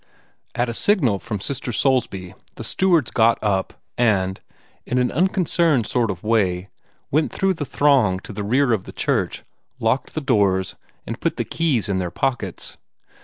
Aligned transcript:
At 0.55 0.67
a 0.67 0.73
signal 0.73 1.19
from 1.19 1.39
Sister 1.39 1.71
Soulsby 1.71 2.33
the 2.55 2.63
steward 2.63 3.13
got 3.13 3.37
up, 3.43 3.75
and, 3.99 4.41
in 4.83 4.97
an 4.97 5.11
unconcerned 5.11 5.85
sort 5.85 6.09
of 6.09 6.23
way, 6.23 6.69
went 7.11 7.31
through 7.31 7.53
the 7.53 7.65
throng 7.65 8.19
to 8.21 8.33
the 8.33 8.41
rear 8.43 8.73
of 8.73 8.85
the 8.85 8.93
church, 8.93 9.43
locked 9.79 10.15
the 10.15 10.19
doors, 10.21 10.75
and 11.05 11.21
put 11.21 11.37
the 11.37 11.45
keys 11.45 11.87
in 11.87 11.99
their 11.99 12.09
pockets. 12.09 12.77